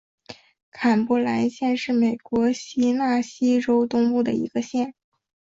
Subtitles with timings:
[0.71, 4.95] 坎伯兰县是美国田纳西州东部的一个县。